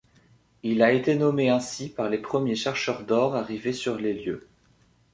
Il 0.63 0.81
a 0.81 0.93
été 0.93 1.13
nommé 1.13 1.51
ainsi 1.51 1.87
par 1.87 2.09
les 2.09 2.17
premiers 2.17 2.55
chercheurs 2.55 3.03
d'or 3.05 3.35
arrivés 3.35 3.71
sur 3.71 3.97
les 3.99 4.15
lieux. 4.15 4.47